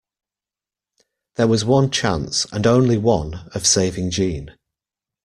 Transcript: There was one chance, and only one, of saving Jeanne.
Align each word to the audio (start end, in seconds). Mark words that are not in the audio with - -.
There 1.35 1.45
was 1.45 1.63
one 1.63 1.91
chance, 1.91 2.45
and 2.51 2.65
only 2.65 2.97
one, 2.97 3.47
of 3.53 3.67
saving 3.67 4.09
Jeanne. 4.09 4.57